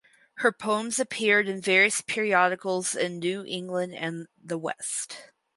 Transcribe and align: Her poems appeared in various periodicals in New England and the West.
Her 0.37 0.51
poems 0.51 0.97
appeared 0.97 1.47
in 1.47 1.61
various 1.61 2.01
periodicals 2.01 2.95
in 2.95 3.19
New 3.19 3.43
England 3.45 3.93
and 3.93 4.25
the 4.43 4.57
West. 4.57 5.29